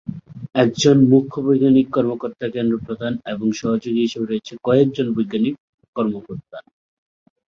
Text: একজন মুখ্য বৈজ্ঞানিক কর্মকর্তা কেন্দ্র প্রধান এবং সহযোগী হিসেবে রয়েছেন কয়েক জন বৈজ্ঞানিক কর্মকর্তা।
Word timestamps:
একজন 0.55 0.97
মুখ্য 1.09 1.35
বৈজ্ঞানিক 1.45 1.87
কর্মকর্তা 1.95 2.45
কেন্দ্র 2.55 2.75
প্রধান 2.85 3.13
এবং 3.25 3.47
সহযোগী 3.59 4.01
হিসেবে 4.03 4.25
রয়েছেন 4.27 4.55
কয়েক 4.63 4.87
জন 4.95 5.07
বৈজ্ঞানিক 5.15 5.55
কর্মকর্তা। 5.95 6.57